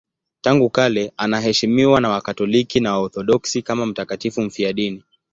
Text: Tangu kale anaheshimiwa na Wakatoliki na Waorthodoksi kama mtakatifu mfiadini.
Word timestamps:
Tangu 0.41 0.69
kale 0.69 1.13
anaheshimiwa 1.17 2.01
na 2.01 2.09
Wakatoliki 2.09 2.79
na 2.79 2.91
Waorthodoksi 2.93 3.61
kama 3.61 3.85
mtakatifu 3.85 4.41
mfiadini. 4.41 5.03